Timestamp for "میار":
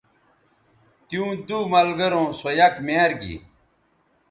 2.85-3.11